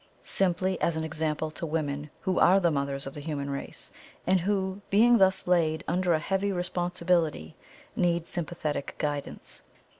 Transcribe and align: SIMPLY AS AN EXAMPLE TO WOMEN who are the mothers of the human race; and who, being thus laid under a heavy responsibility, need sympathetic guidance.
SIMPLY 0.23 0.81
AS 0.81 0.95
AN 0.95 1.03
EXAMPLE 1.03 1.51
TO 1.51 1.63
WOMEN 1.67 2.09
who 2.21 2.39
are 2.39 2.59
the 2.59 2.71
mothers 2.71 3.05
of 3.05 3.13
the 3.13 3.19
human 3.19 3.51
race; 3.51 3.91
and 4.25 4.39
who, 4.41 4.81
being 4.89 5.19
thus 5.19 5.45
laid 5.45 5.83
under 5.87 6.13
a 6.13 6.17
heavy 6.19 6.51
responsibility, 6.51 7.55
need 7.95 8.27
sympathetic 8.27 8.95
guidance. 8.97 9.61